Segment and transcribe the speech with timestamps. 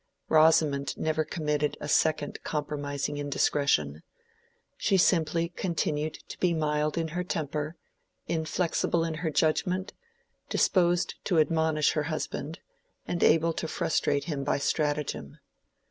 [0.29, 4.01] Rosamond never committed a second compromising indiscretion.
[4.75, 7.75] She simply continued to be mild in her temper,
[8.25, 9.93] inflexible in her judgment,
[10.49, 12.61] disposed to admonish her husband,
[13.07, 15.37] and able to frustrate him by stratagem.